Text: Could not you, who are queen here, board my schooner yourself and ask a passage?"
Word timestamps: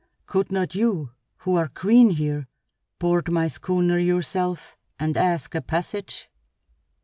Could 0.25 0.51
not 0.51 0.73
you, 0.73 1.11
who 1.41 1.53
are 1.57 1.67
queen 1.67 2.09
here, 2.09 2.47
board 2.97 3.29
my 3.31 3.47
schooner 3.47 3.99
yourself 3.99 4.75
and 4.97 5.15
ask 5.15 5.53
a 5.53 5.61
passage?" 5.61 6.27